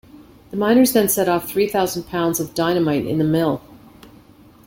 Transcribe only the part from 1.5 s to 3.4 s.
thousand pounds of dynamite in the